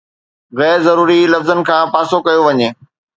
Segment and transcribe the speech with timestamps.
[0.59, 2.67] غير ضروري لفظن کان پاسو ڪيو وڃي.